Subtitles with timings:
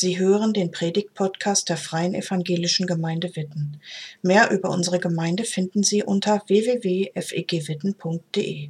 [0.00, 3.80] Sie hören den Predigt-Podcast der Freien Evangelischen Gemeinde Witten.
[4.22, 8.68] Mehr über unsere Gemeinde finden Sie unter www.fegwitten.de.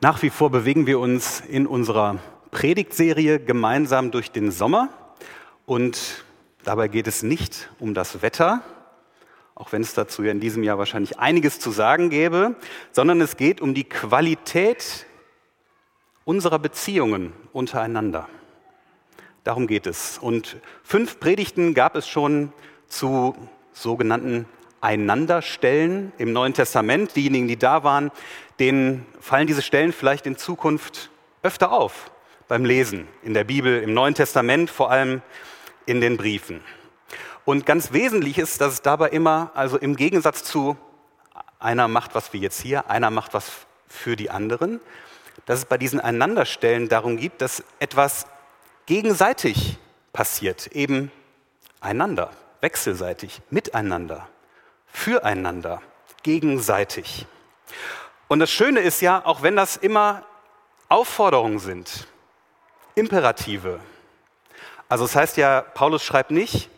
[0.00, 2.20] Nach wie vor bewegen wir uns in unserer
[2.52, 4.88] Predigtserie gemeinsam durch den Sommer
[5.66, 6.24] und
[6.64, 8.62] dabei geht es nicht um das Wetter,
[9.54, 12.56] auch wenn es dazu ja in diesem Jahr wahrscheinlich einiges zu sagen gäbe,
[12.92, 15.04] sondern es geht um die Qualität
[16.24, 18.26] unserer Beziehungen untereinander.
[19.46, 20.18] Darum geht es.
[20.18, 22.52] Und fünf Predigten gab es schon
[22.88, 23.36] zu
[23.72, 24.44] sogenannten
[24.80, 27.14] Einanderstellen im Neuen Testament.
[27.14, 28.10] Diejenigen, die da waren,
[28.58, 31.10] denen fallen diese Stellen vielleicht in Zukunft
[31.44, 32.10] öfter auf
[32.48, 35.22] beim Lesen in der Bibel, im Neuen Testament, vor allem
[35.86, 36.60] in den Briefen.
[37.44, 40.76] Und ganz wesentlich ist, dass es dabei immer, also im Gegensatz zu
[41.60, 43.52] einer macht was wie jetzt hier, einer macht was
[43.86, 44.80] für die anderen,
[45.44, 48.26] dass es bei diesen Einanderstellen darum geht, dass etwas
[48.86, 49.78] gegenseitig
[50.12, 51.12] passiert, eben
[51.80, 54.28] einander, wechselseitig, miteinander,
[54.86, 55.82] füreinander,
[56.22, 57.26] gegenseitig.
[58.28, 60.24] Und das Schöne ist ja, auch wenn das immer
[60.88, 62.06] Aufforderungen sind,
[62.94, 63.80] Imperative.
[64.88, 66.70] Also es das heißt ja, Paulus schreibt nicht,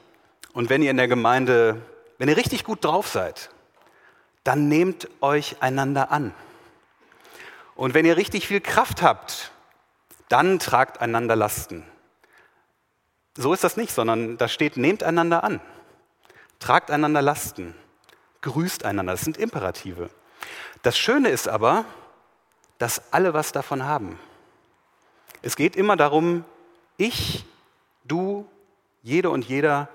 [0.53, 1.81] und wenn ihr in der Gemeinde,
[2.17, 3.51] wenn ihr richtig gut drauf seid,
[4.45, 6.35] dann nehmt euch einander an.
[7.77, 9.53] Und wenn ihr richtig viel Kraft habt,
[10.29, 11.85] dann tragt einander Lasten.
[13.41, 15.61] So ist das nicht, sondern da steht, nehmt einander an,
[16.59, 17.73] tragt einander Lasten,
[18.41, 19.13] grüßt einander.
[19.13, 20.11] Das sind Imperative.
[20.83, 21.85] Das Schöne ist aber,
[22.79, 24.19] dass alle was davon haben.
[25.41, 26.45] Es geht immer darum,
[26.97, 27.45] ich,
[28.03, 28.45] du,
[29.05, 29.89] jede und jeder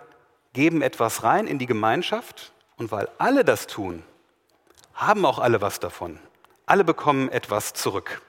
[0.53, 4.03] geben etwas rein in die Gemeinschaft und weil alle das tun,
[4.93, 6.17] haben auch alle was davon.
[6.65, 8.21] Alle bekommen etwas zurück.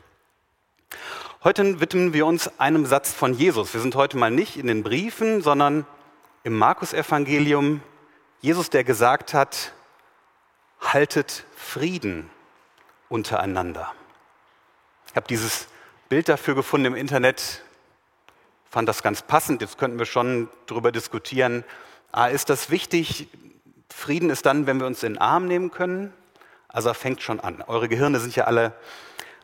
[1.45, 3.75] Heute widmen wir uns einem Satz von Jesus.
[3.75, 5.87] Wir sind heute mal nicht in den Briefen, sondern
[6.43, 7.83] im Markus-Evangelium.
[8.41, 9.75] Jesus, der gesagt hat,
[10.81, 12.31] haltet Frieden
[13.11, 13.93] untereinander.
[15.11, 15.69] Ich habe dieses
[16.09, 17.63] Bild dafür gefunden im Internet,
[18.71, 19.61] fand das ganz passend.
[19.61, 21.63] Jetzt könnten wir schon darüber diskutieren,
[22.11, 23.29] ah, ist das wichtig?
[23.95, 26.15] Frieden ist dann, wenn wir uns in den Arm nehmen können.
[26.69, 27.61] Also fängt schon an.
[27.67, 28.73] Eure Gehirne sind ja alle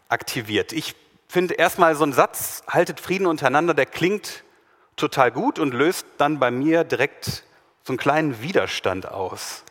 [0.09, 0.73] aktiviert.
[0.73, 0.97] Ich
[1.31, 4.43] finde erstmal so ein Satz, haltet Frieden untereinander, der klingt
[4.97, 7.45] total gut und löst dann bei mir direkt
[7.85, 9.63] so einen kleinen Widerstand aus.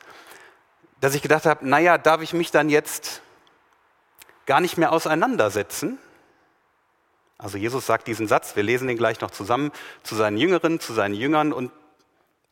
[1.01, 3.21] Dass ich gedacht habe, naja, darf ich mich dann jetzt
[4.45, 5.97] gar nicht mehr auseinandersetzen?
[7.37, 9.71] Also Jesus sagt diesen Satz, wir lesen den gleich noch zusammen,
[10.03, 11.71] zu seinen Jüngeren, zu seinen Jüngern und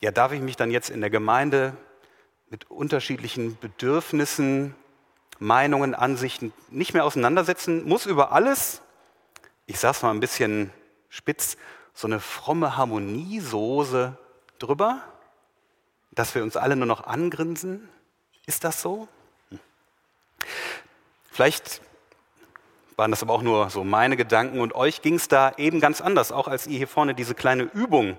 [0.01, 1.77] ja, darf ich mich dann jetzt in der Gemeinde
[2.49, 4.75] mit unterschiedlichen Bedürfnissen,
[5.39, 8.81] Meinungen, Ansichten nicht mehr auseinandersetzen, muss über alles
[9.67, 10.71] ich sag's mal ein bisschen
[11.09, 11.57] spitz,
[11.93, 14.17] so eine fromme Harmoniesoße
[14.59, 15.03] drüber,
[16.11, 17.87] dass wir uns alle nur noch angrinsen?
[18.45, 19.07] Ist das so?
[19.49, 19.59] Hm.
[21.31, 21.81] Vielleicht
[22.95, 26.01] waren das aber auch nur so meine Gedanken und euch ging es da eben ganz
[26.01, 28.17] anders, auch als ihr hier vorne diese kleine Übung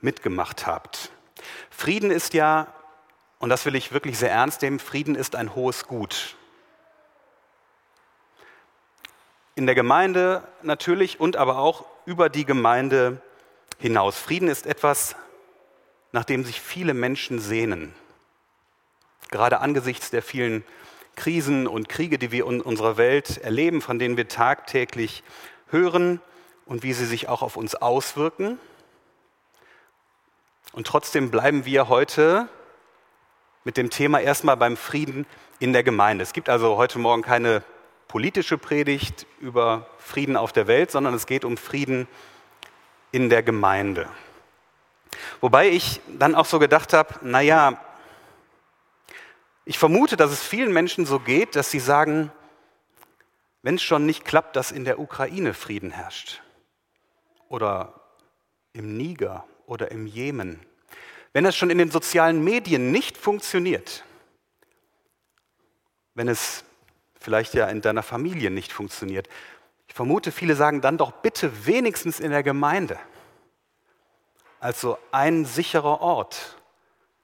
[0.00, 1.12] mitgemacht habt.
[1.70, 2.66] Frieden ist ja,
[3.38, 6.34] und das will ich wirklich sehr ernst nehmen, Frieden ist ein hohes Gut.
[9.56, 13.20] In der Gemeinde natürlich und aber auch über die Gemeinde
[13.78, 14.18] hinaus.
[14.18, 15.16] Frieden ist etwas,
[16.12, 17.94] nach dem sich viele Menschen sehnen.
[19.30, 20.62] Gerade angesichts der vielen
[21.16, 25.24] Krisen und Kriege, die wir in unserer Welt erleben, von denen wir tagtäglich
[25.70, 26.20] hören
[26.66, 28.60] und wie sie sich auch auf uns auswirken.
[30.72, 32.48] Und trotzdem bleiben wir heute
[33.64, 35.26] mit dem Thema erstmal beim Frieden
[35.58, 36.22] in der Gemeinde.
[36.22, 37.62] Es gibt also heute Morgen keine
[38.08, 42.06] politische Predigt über Frieden auf der Welt, sondern es geht um Frieden
[43.12, 44.08] in der Gemeinde.
[45.40, 47.80] Wobei ich dann auch so gedacht habe, naja,
[49.64, 52.30] ich vermute, dass es vielen Menschen so geht, dass sie sagen,
[53.62, 56.40] wenn es schon nicht klappt, dass in der Ukraine Frieden herrscht
[57.48, 58.00] oder
[58.72, 60.60] im Niger oder im Jemen,
[61.32, 64.04] wenn es schon in den sozialen Medien nicht funktioniert,
[66.14, 66.64] wenn es
[67.26, 69.28] vielleicht ja in deiner Familie nicht funktioniert.
[69.88, 73.00] Ich vermute, viele sagen dann doch bitte wenigstens in der Gemeinde.
[74.60, 76.56] Also ein sicherer Ort,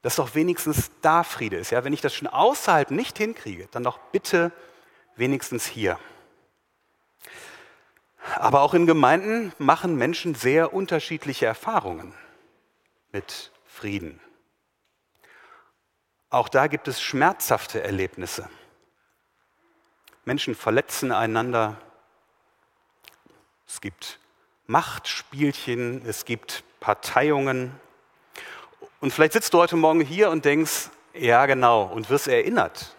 [0.03, 1.71] dass doch wenigstens da Friede ist.
[1.71, 4.51] Ja, wenn ich das schon außerhalb nicht hinkriege, dann doch bitte
[5.15, 6.01] wenigstens hier.
[8.35, 12.13] Aber auch in Gemeinden machen Menschen sehr unterschiedliche Erfahrungen
[13.13, 14.19] mit Frieden.
[16.29, 18.51] Auch da gibt es schmerzhafte Erlebnisse.
[20.25, 21.77] Menschen verletzen einander.
[23.67, 24.19] Es gibt
[24.67, 27.73] Machtspielchen, es gibt Parteiungen.
[29.01, 32.95] Und vielleicht sitzt du heute Morgen hier und denkst, ja genau, und wirst erinnert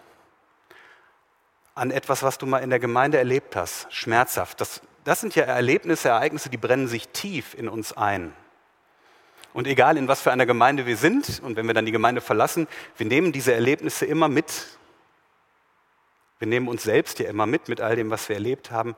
[1.74, 4.60] an etwas, was du mal in der Gemeinde erlebt hast, schmerzhaft.
[4.60, 8.32] Das, das sind ja Erlebnisse, Ereignisse, die brennen sich tief in uns ein.
[9.52, 12.20] Und egal in was für einer Gemeinde wir sind und wenn wir dann die Gemeinde
[12.20, 14.66] verlassen, wir nehmen diese Erlebnisse immer mit.
[16.44, 18.96] Wir nehmen uns selbst ja immer mit, mit all dem, was wir erlebt haben.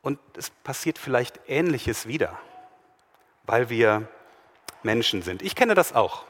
[0.00, 2.38] Und es passiert vielleicht Ähnliches wieder,
[3.44, 4.08] weil wir
[4.82, 5.42] Menschen sind.
[5.42, 6.24] Ich kenne das auch.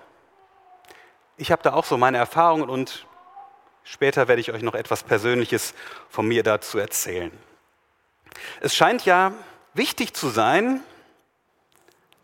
[1.36, 3.06] Ich habe da auch so meine Erfahrungen und
[3.84, 5.74] später werde ich euch noch etwas Persönliches
[6.08, 7.30] von mir dazu erzählen.
[8.60, 9.30] Es scheint ja
[9.74, 10.80] wichtig zu sein,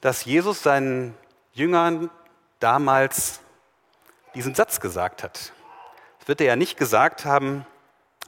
[0.01, 1.17] dass Jesus seinen
[1.53, 2.11] Jüngern
[2.59, 3.39] damals
[4.35, 5.53] diesen Satz gesagt hat.
[6.19, 7.65] Das wird er ja nicht gesagt haben,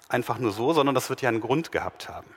[0.09, 2.35] einfach nur so, sondern das wird ja einen Grund gehabt haben.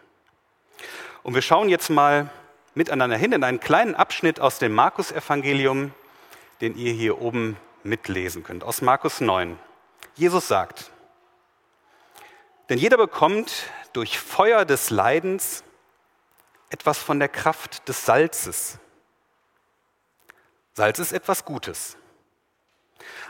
[1.23, 2.29] Und wir schauen jetzt mal
[2.73, 5.93] miteinander hin in einen kleinen Abschnitt aus dem Markus-Evangelium,
[6.61, 9.57] den ihr hier oben mitlesen könnt, aus Markus 9.
[10.15, 10.91] Jesus sagt,
[12.69, 13.63] denn jeder bekommt
[13.93, 15.63] durch Feuer des Leidens
[16.69, 18.77] etwas von der Kraft des Salzes.
[20.73, 21.97] Salz ist etwas Gutes.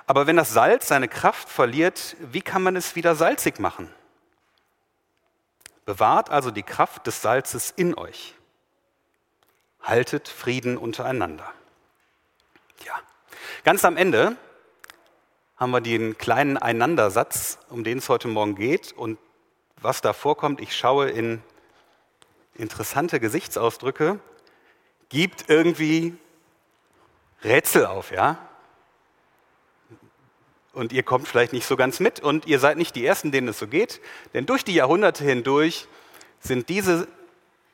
[0.06, 3.94] Aber wenn das Salz seine Kraft verliert, wie kann man es wieder salzig machen?
[5.90, 8.36] Bewahrt also die Kraft des Salzes in euch.
[9.82, 11.52] Haltet Frieden untereinander.
[12.86, 12.94] Ja,
[13.64, 14.38] ganz am Ende
[15.58, 18.92] haben wir den kleinen Einandersatz, um den es heute Morgen geht.
[18.92, 19.18] Und
[19.78, 21.42] was da vorkommt, ich schaue in
[22.54, 24.20] interessante Gesichtsausdrücke,
[25.10, 26.16] gibt irgendwie
[27.44, 28.38] Rätsel auf, ja?
[30.80, 33.50] Und ihr kommt vielleicht nicht so ganz mit und ihr seid nicht die Ersten, denen
[33.50, 34.00] es so geht,
[34.34, 35.88] denn durch die Jahrhunderte hindurch
[36.40, 37.06] sind diese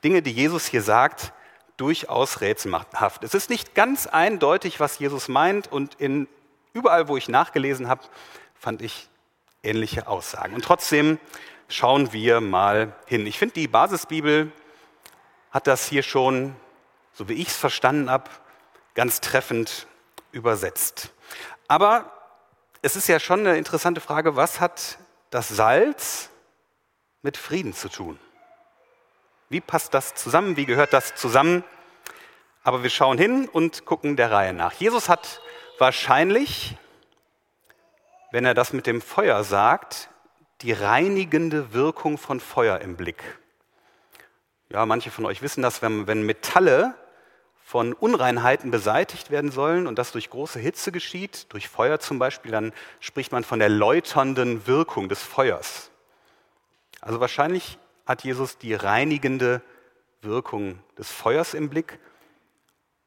[0.03, 1.31] Dinge, die Jesus hier sagt,
[1.77, 3.23] durchaus rätselhaft.
[3.23, 6.27] Es ist nicht ganz eindeutig, was Jesus meint und in,
[6.73, 8.01] überall, wo ich nachgelesen habe,
[8.55, 9.07] fand ich
[9.61, 10.55] ähnliche Aussagen.
[10.55, 11.19] Und trotzdem
[11.67, 13.27] schauen wir mal hin.
[13.27, 14.51] Ich finde, die Basisbibel
[15.51, 16.55] hat das hier schon,
[17.13, 18.31] so wie ich es verstanden habe,
[18.95, 19.85] ganz treffend
[20.31, 21.11] übersetzt.
[21.67, 22.14] Aber
[22.85, 24.99] es ist ja schon eine interessante Frage, was hat
[25.31, 26.29] das Salz
[27.23, 28.19] mit Frieden zu tun?
[29.49, 30.55] Wie passt das zusammen?
[30.55, 31.63] Wie gehört das zusammen?
[32.63, 34.73] Aber wir schauen hin und gucken der Reihe nach.
[34.73, 35.41] Jesus hat
[35.79, 36.77] wahrscheinlich,
[38.31, 40.11] wenn er das mit dem Feuer sagt,
[40.61, 43.23] die reinigende Wirkung von Feuer im Blick.
[44.69, 46.93] Ja, manche von euch wissen das, wenn, wenn Metalle
[47.65, 52.51] von Unreinheiten beseitigt werden sollen und das durch große Hitze geschieht, durch Feuer zum Beispiel,
[52.51, 55.89] dann spricht man von der läuternden Wirkung des Feuers.
[57.01, 59.63] Also wahrscheinlich hat Jesus die reinigende
[60.21, 61.97] Wirkung des Feuers im Blick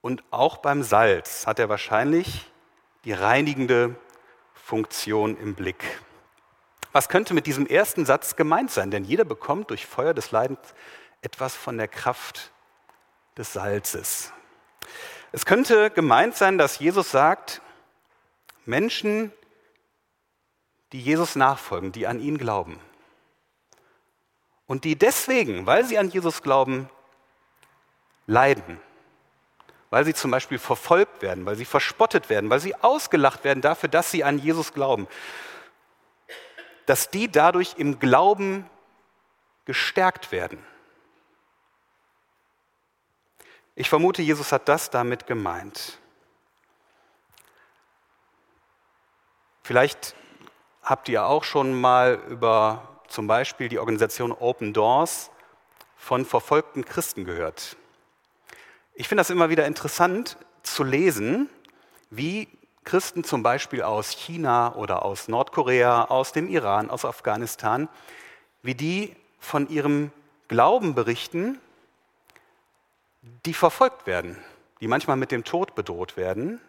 [0.00, 2.50] und auch beim Salz hat er wahrscheinlich
[3.04, 3.94] die reinigende
[4.54, 5.84] Funktion im Blick.
[6.90, 8.90] Was könnte mit diesem ersten Satz gemeint sein?
[8.90, 10.74] Denn jeder bekommt durch Feuer des Leidens
[11.22, 12.50] etwas von der Kraft
[13.36, 14.32] des Salzes.
[15.32, 17.60] Es könnte gemeint sein, dass Jesus sagt,
[18.64, 19.32] Menschen,
[20.92, 22.80] die Jesus nachfolgen, die an ihn glauben
[24.66, 26.88] und die deswegen, weil sie an Jesus glauben,
[28.26, 28.78] leiden,
[29.90, 33.88] weil sie zum Beispiel verfolgt werden, weil sie verspottet werden, weil sie ausgelacht werden dafür,
[33.88, 35.08] dass sie an Jesus glauben,
[36.86, 38.68] dass die dadurch im Glauben
[39.64, 40.58] gestärkt werden.
[43.80, 45.98] Ich vermute, Jesus hat das damit gemeint.
[49.62, 50.16] Vielleicht
[50.82, 55.30] habt ihr auch schon mal über zum Beispiel die Organisation Open Doors
[55.96, 57.76] von verfolgten Christen gehört.
[58.94, 61.48] Ich finde das immer wieder interessant zu lesen,
[62.10, 62.48] wie
[62.82, 67.88] Christen zum Beispiel aus China oder aus Nordkorea, aus dem Iran, aus Afghanistan,
[68.60, 70.10] wie die von ihrem
[70.48, 71.60] Glauben berichten
[73.22, 74.36] die verfolgt werden,
[74.80, 76.60] die manchmal mit dem Tod bedroht werden.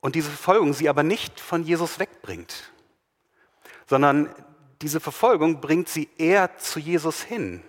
[0.00, 2.72] Und diese Verfolgung sie aber nicht von Jesus wegbringt,
[3.86, 4.34] sondern
[4.82, 7.62] diese Verfolgung bringt sie eher zu Jesus hin.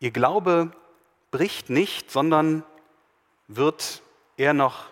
[0.00, 0.72] Ihr Glaube
[1.30, 2.64] bricht nicht, sondern
[3.46, 4.02] wird
[4.36, 4.86] eher noch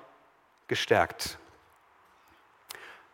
[0.68, 1.38] gestärkt.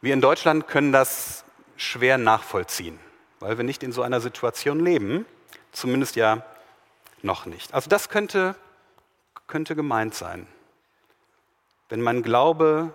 [0.01, 1.45] Wir in Deutschland können das
[1.77, 2.99] schwer nachvollziehen,
[3.41, 5.27] weil wir nicht in so einer Situation leben.
[5.73, 6.45] Zumindest ja
[7.23, 7.75] noch nicht.
[7.75, 8.55] Also das könnte,
[9.47, 10.47] könnte gemeint sein.
[11.89, 12.95] Wenn mein Glaube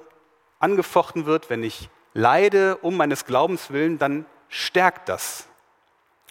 [0.60, 5.48] angefochten wird, wenn ich leide um meines Glaubens willen, dann stärkt das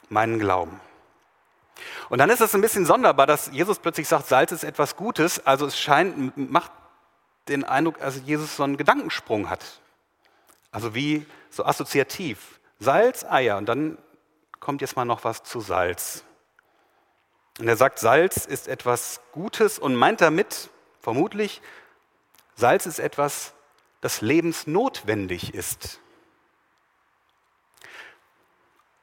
[0.08, 0.80] meinen Glauben.
[2.08, 5.44] Und dann ist es ein bisschen sonderbar, dass Jesus plötzlich sagt, Salz ist etwas Gutes.
[5.46, 6.72] Also es scheint, macht
[7.48, 9.80] den Eindruck, dass Jesus so einen Gedankensprung hat.
[10.70, 12.60] Also wie so assoziativ.
[12.78, 13.58] Salz, Eier.
[13.58, 13.98] Und dann
[14.60, 16.24] kommt jetzt mal noch was zu Salz.
[17.58, 20.70] Und er sagt, Salz ist etwas Gutes und meint damit
[21.00, 21.62] vermutlich,
[22.54, 23.54] Salz ist etwas,
[24.00, 26.00] das lebensnotwendig ist.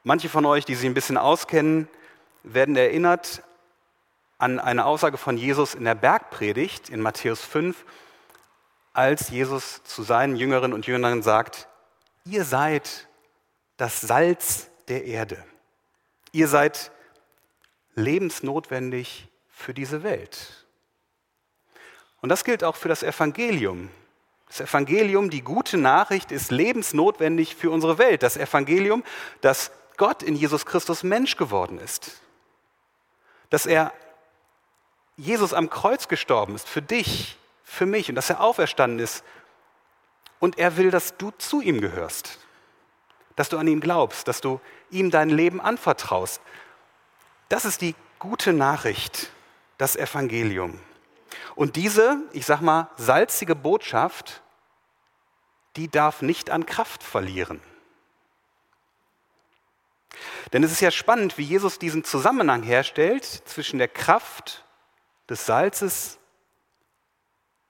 [0.02, 1.88] Manche von euch, die sich ein bisschen auskennen,
[2.42, 3.42] werden erinnert
[4.38, 7.84] an eine Aussage von Jesus in der Bergpredigt in Matthäus 5,
[8.92, 11.68] als Jesus zu seinen Jüngerinnen und Jüngern sagt,
[12.24, 13.08] ihr seid
[13.76, 15.42] das Salz der Erde.
[16.32, 16.92] Ihr seid
[17.94, 20.66] lebensnotwendig für diese Welt.
[22.20, 23.90] Und das gilt auch für das Evangelium.
[24.48, 28.22] Das Evangelium, die gute Nachricht, ist lebensnotwendig für unsere Welt.
[28.22, 29.04] Das Evangelium,
[29.40, 32.20] dass Gott in Jesus Christus Mensch geworden ist
[33.54, 33.92] dass er
[35.16, 39.24] Jesus am Kreuz gestorben ist, für dich, für mich und dass er auferstanden ist.
[40.40, 42.40] Und er will, dass du zu ihm gehörst,
[43.36, 44.60] dass du an ihn glaubst, dass du
[44.90, 46.42] ihm dein Leben anvertraust.
[47.48, 49.30] Das ist die gute Nachricht,
[49.78, 50.80] das Evangelium.
[51.54, 54.42] Und diese, ich sag mal, salzige Botschaft,
[55.76, 57.60] die darf nicht an Kraft verlieren.
[60.52, 64.64] Denn es ist ja spannend, wie Jesus diesen Zusammenhang herstellt zwischen der Kraft
[65.28, 66.18] des Salzes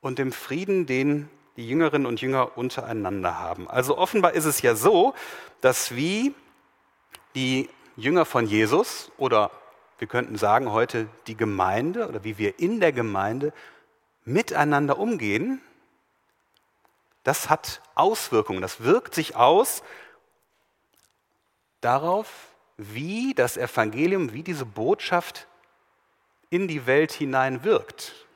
[0.00, 3.71] und dem Frieden, den die Jüngerinnen und Jünger untereinander haben.
[3.71, 5.14] Also offenbar ist es ja so,
[5.61, 6.35] dass wie
[7.35, 9.50] die Jünger von Jesus oder
[9.99, 13.53] wir könnten sagen heute die Gemeinde oder wie wir in der Gemeinde
[14.25, 15.61] miteinander umgehen,
[17.23, 19.83] das hat Auswirkungen, das wirkt sich aus
[21.81, 25.47] darauf, wie das Evangelium, wie diese Botschaft
[26.51, 28.27] in die Welt hinein wirkt.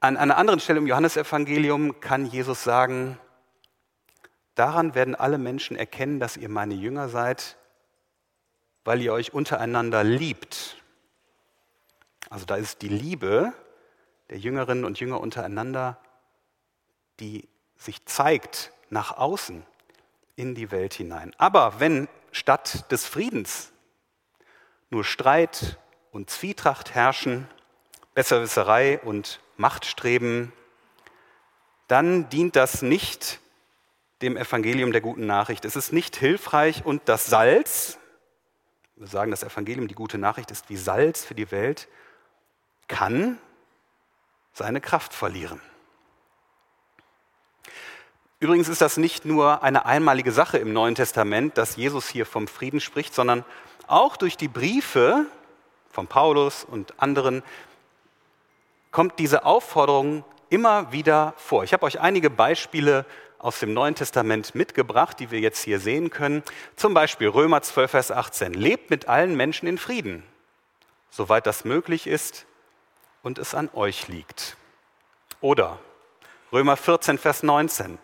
[0.00, 3.18] An einer anderen Stelle im Johannesevangelium kann Jesus sagen,
[4.54, 7.56] daran werden alle Menschen erkennen, dass ihr meine Jünger seid,
[8.88, 10.82] weil ihr euch untereinander liebt.
[12.30, 13.52] Also da ist die Liebe
[14.30, 15.98] der Jüngerinnen und Jünger untereinander,
[17.20, 19.62] die sich zeigt nach außen
[20.36, 21.34] in die Welt hinein.
[21.36, 23.72] Aber wenn statt des Friedens
[24.88, 25.76] nur Streit
[26.10, 27.46] und Zwietracht herrschen,
[28.14, 30.50] Besserwisserei und Machtstreben,
[31.88, 33.38] dann dient das nicht
[34.22, 35.66] dem Evangelium der guten Nachricht.
[35.66, 37.97] Es ist nicht hilfreich und das Salz,
[39.00, 41.88] sagen, das Evangelium, die gute Nachricht ist wie Salz für die Welt,
[42.88, 43.38] kann
[44.52, 45.60] seine Kraft verlieren.
[48.40, 52.46] Übrigens ist das nicht nur eine einmalige Sache im Neuen Testament, dass Jesus hier vom
[52.46, 53.44] Frieden spricht, sondern
[53.88, 55.26] auch durch die Briefe
[55.90, 57.42] von Paulus und anderen
[58.92, 61.64] kommt diese Aufforderung immer wieder vor.
[61.64, 63.04] Ich habe euch einige Beispiele
[63.38, 66.42] aus dem Neuen Testament mitgebracht, die wir jetzt hier sehen können.
[66.76, 68.54] Zum Beispiel Römer 12, Vers 18.
[68.54, 70.24] Lebt mit allen Menschen in Frieden,
[71.10, 72.46] soweit das möglich ist
[73.22, 74.56] und es an euch liegt.
[75.40, 75.78] Oder
[76.52, 77.98] Römer 14, Vers 19.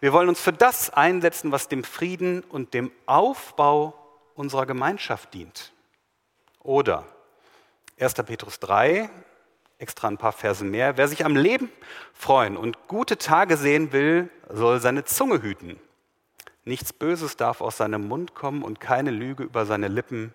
[0.00, 3.94] Wir wollen uns für das einsetzen, was dem Frieden und dem Aufbau
[4.34, 5.72] unserer Gemeinschaft dient.
[6.60, 7.06] Oder
[7.98, 8.14] 1.
[8.14, 9.08] Petrus 3,
[9.78, 10.96] extra ein paar Verse mehr.
[10.96, 11.70] Wer sich am Leben
[12.12, 15.78] freuen und gute Tage sehen will, soll seine Zunge hüten.
[16.64, 20.34] Nichts Böses darf aus seinem Mund kommen und keine Lüge über seine Lippen.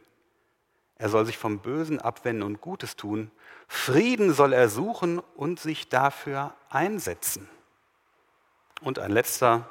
[0.95, 3.31] Er soll sich vom Bösen abwenden und Gutes tun.
[3.67, 7.49] Frieden soll er suchen und sich dafür einsetzen.
[8.81, 9.67] Und ein letzter,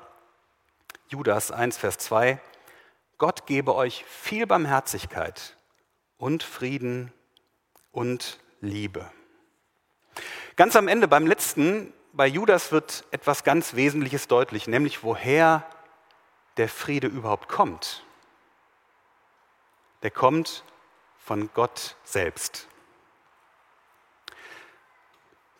[1.08, 2.40] Judas 1, Vers 2.
[3.18, 5.56] Gott gebe euch viel Barmherzigkeit
[6.18, 7.12] und Frieden
[7.92, 9.10] und Liebe.
[10.56, 15.64] Ganz am Ende, beim letzten, bei Judas wird etwas ganz Wesentliches deutlich, nämlich woher
[16.56, 18.04] der Friede überhaupt kommt.
[20.02, 20.64] Der kommt
[21.18, 22.66] von Gott selbst.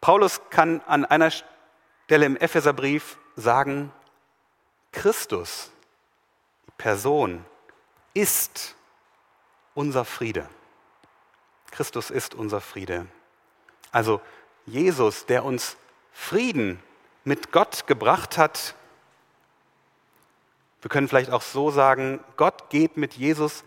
[0.01, 3.93] Paulus kann an einer Stelle im Epheserbrief sagen,
[4.93, 5.71] Christus,
[6.67, 7.45] die Person,
[8.15, 8.75] ist
[9.75, 10.49] unser Friede.
[11.71, 13.07] Christus ist unser Friede.
[13.93, 14.21] Also
[14.71, 15.77] Jesus, der uns
[16.13, 16.81] Frieden
[17.25, 18.75] mit Gott gebracht hat.
[20.81, 23.65] Wir können vielleicht auch so sagen, Gott geht mit Jesus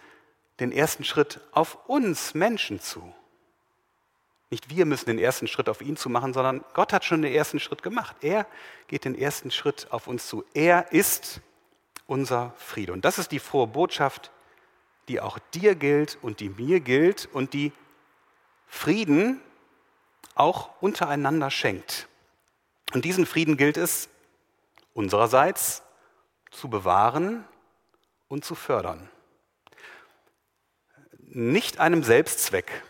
[0.59, 3.13] den ersten Schritt auf uns Menschen zu.
[4.49, 7.33] Nicht wir müssen den ersten Schritt auf ihn zu machen, sondern Gott hat schon den
[7.33, 8.17] ersten Schritt gemacht.
[8.21, 8.45] Er
[8.87, 10.45] geht den ersten Schritt auf uns zu.
[10.53, 11.41] Er ist
[12.05, 12.93] unser Friede.
[12.93, 14.31] Und das ist die frohe Botschaft,
[15.07, 17.71] die auch dir gilt und die mir gilt und die
[18.67, 19.41] Frieden
[20.35, 22.07] auch untereinander schenkt.
[22.93, 24.09] Und diesen Frieden gilt es
[24.93, 25.83] unsererseits
[26.51, 27.45] zu bewahren
[28.27, 29.09] und zu fördern.
[31.19, 32.83] Nicht einem Selbstzweck,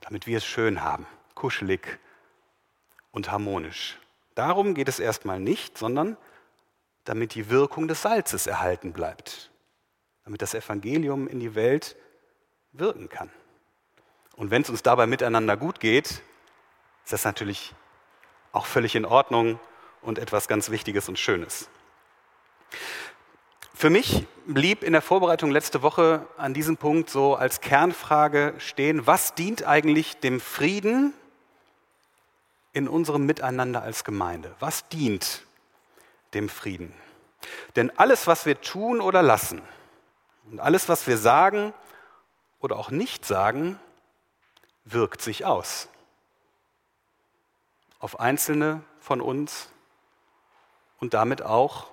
[0.00, 1.98] damit wir es schön haben, kuschelig
[3.10, 3.98] und harmonisch.
[4.34, 6.16] Darum geht es erstmal nicht, sondern
[7.04, 9.50] damit die Wirkung des Salzes erhalten bleibt,
[10.24, 11.96] damit das Evangelium in die Welt
[12.72, 13.30] wirken kann.
[14.40, 16.22] Und wenn es uns dabei miteinander gut geht,
[17.04, 17.74] ist das natürlich
[18.52, 19.60] auch völlig in Ordnung
[20.00, 21.68] und etwas ganz Wichtiges und Schönes.
[23.74, 29.06] Für mich blieb in der Vorbereitung letzte Woche an diesem Punkt so als Kernfrage stehen,
[29.06, 31.12] was dient eigentlich dem Frieden
[32.72, 34.54] in unserem Miteinander als Gemeinde?
[34.58, 35.42] Was dient
[36.32, 36.94] dem Frieden?
[37.76, 39.60] Denn alles, was wir tun oder lassen
[40.50, 41.74] und alles, was wir sagen
[42.58, 43.78] oder auch nicht sagen,
[44.92, 45.88] wirkt sich aus
[48.00, 49.68] auf Einzelne von uns
[50.98, 51.90] und damit auch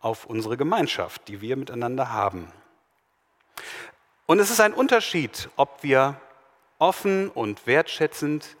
[0.00, 2.50] auf unsere Gemeinschaft, die wir miteinander haben.
[4.26, 6.20] Und es ist ein Unterschied, ob wir
[6.78, 8.56] offen und wertschätzend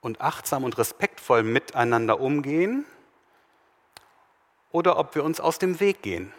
[0.00, 2.84] und achtsam und respektvoll miteinander umgehen
[4.72, 6.32] oder ob wir uns aus dem Weg gehen.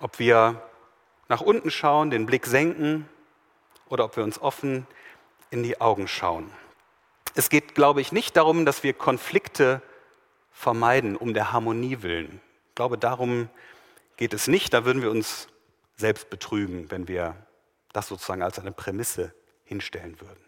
[0.00, 0.60] Ob wir
[1.28, 3.08] nach unten schauen, den Blick senken
[3.88, 4.86] oder ob wir uns offen
[5.50, 6.50] in die Augen schauen.
[7.34, 9.82] Es geht, glaube ich, nicht darum, dass wir Konflikte
[10.50, 12.40] vermeiden, um der Harmonie willen.
[12.68, 13.50] Ich glaube, darum
[14.16, 14.72] geht es nicht.
[14.72, 15.48] Da würden wir uns
[15.96, 17.36] selbst betrügen, wenn wir
[17.92, 20.44] das sozusagen als eine Prämisse hinstellen würden.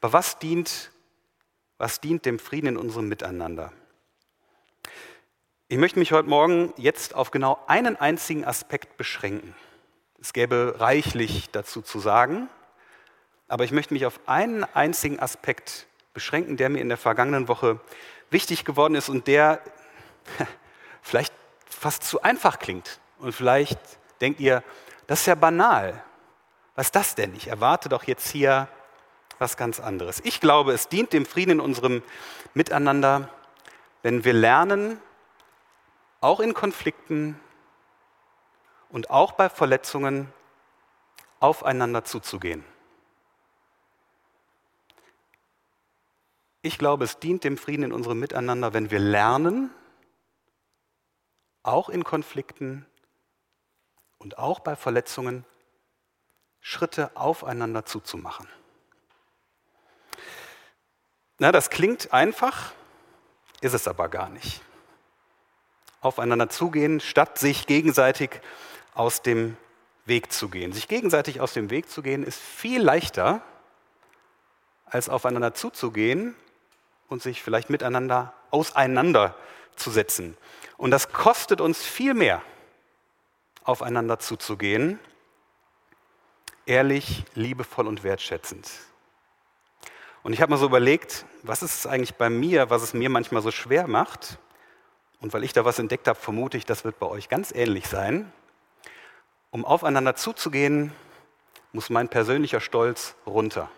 [0.00, 0.90] Aber was dient,
[1.78, 3.72] was dient dem Frieden in unserem Miteinander?
[5.68, 9.54] Ich möchte mich heute Morgen jetzt auf genau einen einzigen Aspekt beschränken.
[10.24, 12.48] Es gäbe reichlich dazu zu sagen,
[13.46, 17.78] aber ich möchte mich auf einen einzigen Aspekt beschränken, der mir in der vergangenen Woche
[18.30, 19.60] wichtig geworden ist und der
[21.02, 21.34] vielleicht
[21.68, 23.00] fast zu einfach klingt.
[23.18, 23.78] Und vielleicht
[24.22, 24.62] denkt ihr,
[25.08, 26.02] das ist ja banal.
[26.74, 27.34] Was ist das denn?
[27.34, 28.68] Ich erwarte doch jetzt hier
[29.38, 30.22] was ganz anderes.
[30.24, 32.02] Ich glaube, es dient dem Frieden in unserem
[32.54, 33.28] Miteinander,
[34.00, 34.98] wenn wir lernen,
[36.22, 37.38] auch in Konflikten
[38.94, 40.32] und auch bei Verletzungen
[41.40, 42.64] aufeinander zuzugehen.
[46.62, 49.72] Ich glaube, es dient dem Frieden in unserem Miteinander, wenn wir lernen,
[51.64, 52.86] auch in Konflikten
[54.18, 55.44] und auch bei Verletzungen
[56.60, 58.46] Schritte aufeinander zuzumachen.
[61.40, 62.70] Na, das klingt einfach,
[63.60, 64.62] ist es aber gar nicht.
[66.00, 68.40] Aufeinander zugehen, statt sich gegenseitig
[68.94, 69.56] aus dem
[70.06, 70.72] Weg zu gehen.
[70.72, 73.42] Sich gegenseitig aus dem Weg zu gehen, ist viel leichter,
[74.86, 76.34] als aufeinander zuzugehen
[77.08, 80.36] und sich vielleicht miteinander auseinanderzusetzen.
[80.76, 82.42] Und das kostet uns viel mehr,
[83.64, 84.98] aufeinander zuzugehen,
[86.66, 88.70] ehrlich, liebevoll und wertschätzend.
[90.22, 93.10] Und ich habe mir so überlegt, was ist es eigentlich bei mir, was es mir
[93.10, 94.38] manchmal so schwer macht?
[95.20, 97.86] Und weil ich da was entdeckt habe, vermute ich, das wird bei euch ganz ähnlich
[97.88, 98.32] sein.
[99.54, 100.92] Um aufeinander zuzugehen,
[101.70, 103.70] muss mein persönlicher Stolz runter.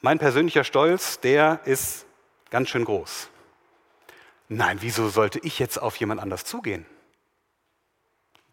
[0.00, 2.06] Mein persönlicher Stolz, der ist
[2.48, 3.28] ganz schön groß.
[4.48, 6.86] Nein, wieso sollte ich jetzt auf jemand anders zugehen?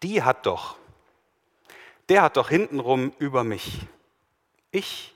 [0.01, 0.75] Die hat doch,
[2.09, 3.87] der hat doch hintenrum über mich.
[4.69, 5.15] Ich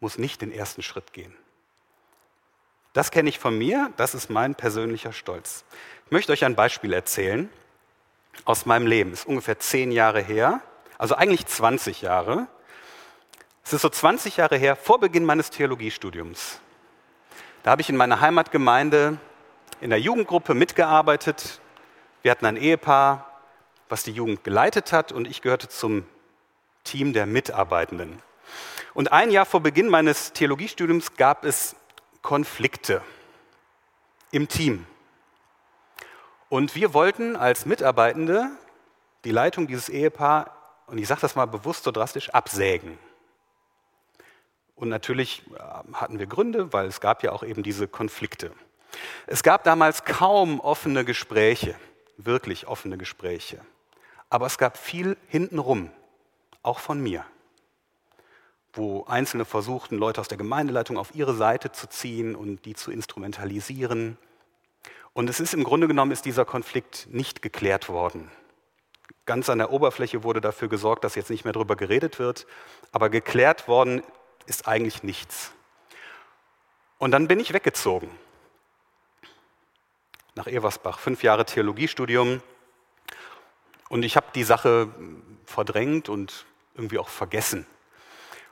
[0.00, 1.36] muss nicht den ersten Schritt gehen.
[2.94, 5.64] Das kenne ich von mir, das ist mein persönlicher Stolz.
[6.06, 7.50] Ich möchte euch ein Beispiel erzählen
[8.44, 9.12] aus meinem Leben.
[9.12, 10.60] Ist ungefähr zehn Jahre her,
[10.96, 12.46] also eigentlich 20 Jahre.
[13.64, 16.60] Es ist so 20 Jahre her, vor Beginn meines Theologiestudiums.
[17.64, 19.18] Da habe ich in meiner Heimatgemeinde
[19.80, 21.60] in der Jugendgruppe mitgearbeitet.
[22.22, 23.40] Wir hatten ein Ehepaar,
[23.88, 26.06] was die Jugend geleitet hat und ich gehörte zum
[26.84, 28.22] Team der Mitarbeitenden.
[28.92, 31.74] Und ein Jahr vor Beginn meines Theologiestudiums gab es
[32.24, 33.02] Konflikte
[34.30, 34.86] im Team.
[36.48, 38.50] Und wir wollten als Mitarbeitende
[39.24, 40.56] die Leitung dieses Ehepaar,
[40.86, 42.98] und ich sage das mal bewusst so drastisch, absägen.
[44.74, 45.60] Und natürlich äh,
[45.92, 48.52] hatten wir Gründe, weil es gab ja auch eben diese Konflikte.
[49.26, 51.74] Es gab damals kaum offene Gespräche,
[52.16, 53.60] wirklich offene Gespräche.
[54.30, 55.90] Aber es gab viel hintenrum,
[56.62, 57.26] auch von mir,
[58.74, 62.90] wo Einzelne versuchten, Leute aus der Gemeindeleitung auf ihre Seite zu ziehen und die zu
[62.90, 64.18] instrumentalisieren.
[65.12, 68.30] Und es ist im Grunde genommen ist dieser Konflikt nicht geklärt worden.
[69.26, 72.46] Ganz an der Oberfläche wurde dafür gesorgt, dass jetzt nicht mehr darüber geredet wird,
[72.92, 74.02] aber geklärt worden
[74.46, 75.52] ist eigentlich nichts.
[76.98, 78.10] Und dann bin ich weggezogen
[80.34, 82.42] nach Eversbach, fünf Jahre Theologiestudium.
[83.88, 84.88] Und ich habe die Sache
[85.44, 87.66] verdrängt und irgendwie auch vergessen.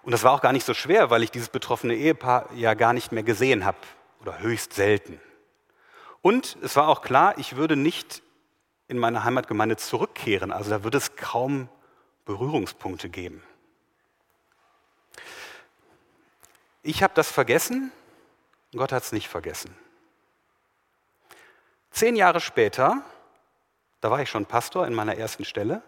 [0.03, 2.93] Und das war auch gar nicht so schwer, weil ich dieses betroffene Ehepaar ja gar
[2.93, 3.79] nicht mehr gesehen habe
[4.21, 5.21] oder höchst selten.
[6.23, 8.23] Und es war auch klar, ich würde nicht
[8.89, 10.53] in meine Heimatgemeinde zurückkehren.
[10.53, 11.69] Also da würde es kaum
[12.25, 13.43] Berührungspunkte geben.
[16.83, 17.93] Ich habe das vergessen,
[18.75, 19.75] Gott hat es nicht vergessen.
[21.93, 23.05] Zehn Jahre später,
[24.01, 25.83] da war ich schon Pastor in meiner ersten Stelle,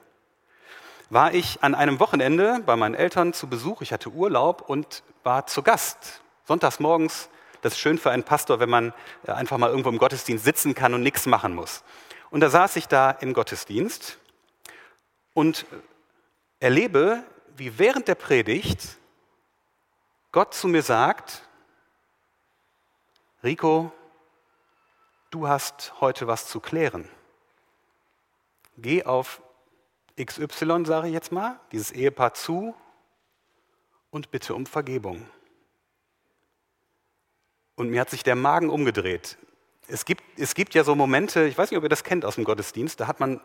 [1.10, 3.82] war ich an einem Wochenende bei meinen Eltern zu Besuch.
[3.82, 6.22] Ich hatte Urlaub und war zu Gast.
[6.46, 7.28] Sonntags morgens
[7.64, 8.92] das ist schön für einen Pastor, wenn man
[9.26, 11.82] äh, einfach mal irgendwo im Gottesdienst sitzen kann und nichts machen muss.
[12.28, 14.18] Und da saß ich da im Gottesdienst
[15.32, 15.64] und
[16.60, 17.24] erlebe,
[17.56, 18.98] wie während der Predigt
[20.30, 21.48] Gott zu mir sagt,
[23.42, 23.90] Rico,
[25.30, 27.08] du hast heute was zu klären.
[28.76, 29.40] Geh auf
[30.22, 32.74] XY, sage ich jetzt mal, dieses Ehepaar zu
[34.10, 35.26] und bitte um Vergebung.
[37.74, 39.36] Und mir hat sich der Magen umgedreht.
[39.88, 42.36] Es gibt, es gibt ja so Momente, ich weiß nicht, ob ihr das kennt aus
[42.36, 43.40] dem Gottesdienst, da hat man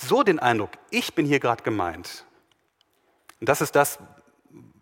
[0.00, 2.24] so den Eindruck, ich bin hier gerade gemeint.
[3.40, 3.98] Und das ist das,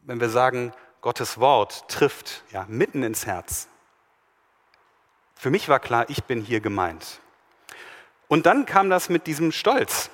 [0.02, 3.68] wenn wir sagen, Gottes Wort trifft ja, mitten ins Herz.
[5.34, 7.20] Für mich war klar, ich bin hier gemeint.
[8.26, 10.10] Und dann kam das mit diesem Stolz.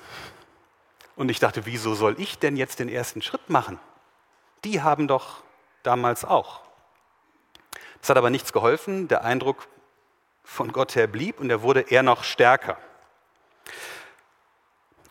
[1.15, 3.79] Und ich dachte, wieso soll ich denn jetzt den ersten Schritt machen?
[4.63, 5.43] Die haben doch
[5.83, 6.61] damals auch.
[8.01, 9.07] Es hat aber nichts geholfen.
[9.07, 9.67] Der Eindruck
[10.43, 12.77] von Gott her blieb und er wurde eher noch stärker.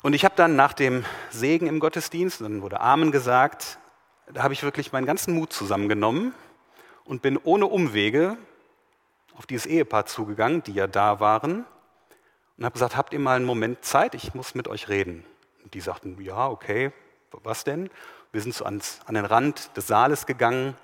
[0.02, 3.78] Und ich habe dann nach dem Segen im Gottesdienst, dann wurde Amen gesagt,
[4.32, 6.34] da habe ich wirklich meinen ganzen Mut zusammengenommen
[7.04, 8.36] und bin ohne Umwege
[9.36, 11.64] auf dieses Ehepaar zugegangen, die ja da waren,
[12.56, 15.24] und habe gesagt, habt ihr mal einen Moment Zeit, ich muss mit euch reden.
[15.64, 16.92] Die sagten, ja, okay,
[17.30, 17.90] was denn?
[18.32, 20.76] Wir sind so ans, an den Rand des Saales gegangen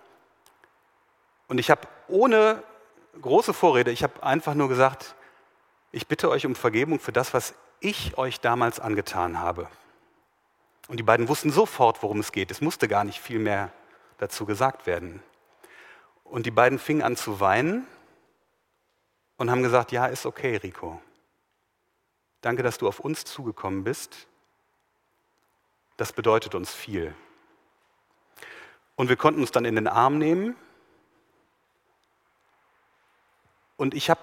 [1.48, 2.62] und ich habe ohne
[3.20, 5.16] große Vorrede, ich habe einfach nur gesagt,
[5.92, 9.68] ich bitte euch um Vergebung für das, was ich euch damals angetan habe.
[10.86, 12.50] Und die beiden wussten sofort, worum es geht.
[12.50, 13.72] Es musste gar nicht viel mehr
[14.18, 15.22] dazu gesagt werden.
[16.24, 17.86] Und die beiden fingen an zu weinen
[19.36, 21.00] und haben gesagt, ja, ist okay, Rico.
[22.40, 24.28] Danke, dass du auf uns zugekommen bist.
[26.00, 27.14] Das bedeutet uns viel.
[28.96, 30.56] Und wir konnten uns dann in den Arm nehmen
[33.80, 34.20] Und ich habe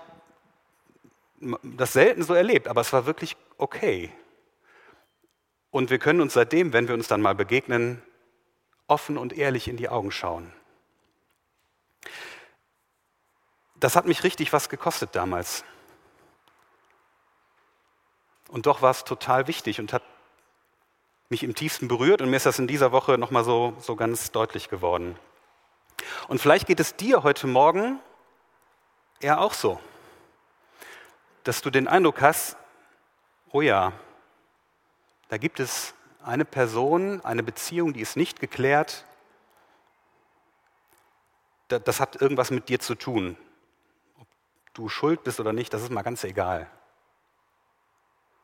[1.64, 4.14] das selten so erlebt, aber es war wirklich okay.
[5.72, 8.04] Und wir können uns seitdem, wenn wir uns dann mal begegnen,
[8.86, 10.54] offen und ehrlich in die Augen schauen.
[13.80, 15.64] Das hat mich richtig was gekostet damals.
[18.50, 20.04] Und doch war es total wichtig und hat
[21.30, 24.32] mich im tiefsten berührt und mir ist das in dieser Woche nochmal so, so ganz
[24.32, 25.18] deutlich geworden.
[26.28, 28.00] Und vielleicht geht es dir heute Morgen
[29.22, 29.80] ja auch so,
[31.44, 32.56] dass du den Eindruck hast,
[33.52, 33.92] oh ja,
[35.30, 39.06] da gibt es eine Person, eine Beziehung, die ist nicht geklärt,
[41.68, 43.38] das hat irgendwas mit dir zu tun.
[44.20, 44.28] Ob
[44.74, 46.70] du schuld bist oder nicht, das ist mal ganz egal.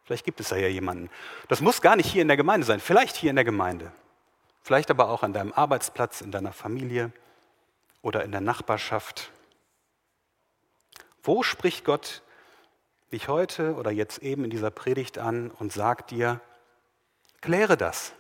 [0.04, 1.10] Vielleicht gibt es da ja jemanden.
[1.48, 3.92] Das muss gar nicht hier in der Gemeinde sein, vielleicht hier in der Gemeinde.
[4.62, 7.12] Vielleicht aber auch an deinem Arbeitsplatz, in deiner Familie
[8.02, 9.32] oder in der Nachbarschaft.
[11.22, 12.22] Wo spricht Gott
[13.12, 16.42] dich heute oder jetzt eben in dieser Predigt an und sagt dir,
[17.42, 18.14] kläre das.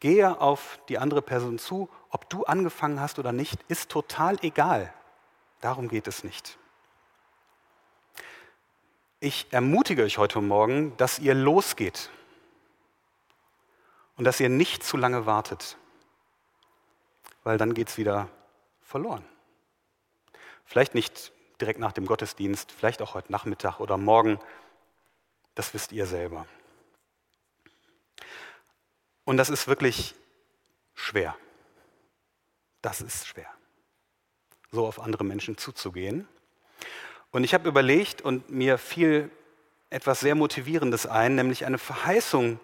[0.00, 4.92] Gehe auf die andere Person zu, ob du angefangen hast oder nicht, ist total egal.
[5.60, 6.58] Darum geht es nicht.
[9.20, 12.08] Ich ermutige euch heute Morgen, dass ihr losgeht
[14.16, 15.76] und dass ihr nicht zu lange wartet,
[17.42, 18.28] weil dann geht es wieder
[18.80, 19.24] verloren.
[20.64, 24.38] Vielleicht nicht direkt nach dem Gottesdienst, vielleicht auch heute Nachmittag oder morgen.
[25.56, 26.46] Das wisst ihr selber.
[29.24, 30.14] Und das ist wirklich
[30.94, 31.36] schwer.
[32.82, 33.50] Das ist schwer,
[34.70, 36.28] so auf andere Menschen zuzugehen.
[37.30, 39.30] Und ich habe überlegt und mir fiel
[39.90, 42.60] etwas sehr Motivierendes ein, nämlich eine Verheißung,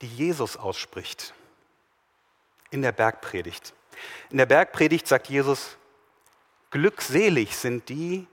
[0.00, 1.34] die Jesus ausspricht
[2.70, 3.74] in der Bergpredigt.
[4.30, 5.76] In der Bergpredigt sagt Jesus,
[6.70, 8.28] Glückselig sind die,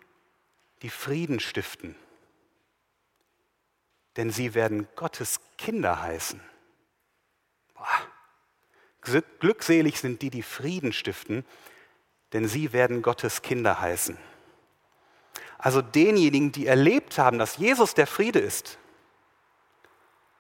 [0.84, 1.96] die Frieden stiften,
[4.16, 6.40] denn sie werden Gottes Kinder heißen.
[7.74, 9.22] Boah.
[9.40, 11.46] Glückselig sind die, die Frieden stiften,
[12.34, 14.18] denn sie werden Gottes Kinder heißen.
[15.68, 18.78] Also denjenigen, die erlebt haben, dass Jesus der Friede ist,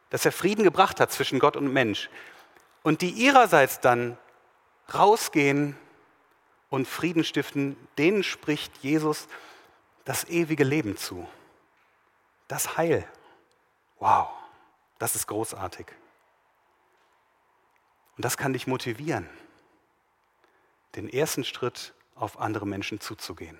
[0.09, 2.09] dass er Frieden gebracht hat zwischen Gott und Mensch
[2.81, 4.17] und die ihrerseits dann
[4.93, 5.75] rausgehen
[6.69, 9.27] und Frieden stiften, denen spricht Jesus
[10.05, 11.27] das ewige Leben zu.
[12.47, 13.05] Das Heil.
[13.99, 14.29] Wow,
[14.97, 15.87] das ist großartig.
[18.15, 19.29] Und das kann dich motivieren,
[20.95, 23.59] den ersten Schritt auf andere Menschen zuzugehen.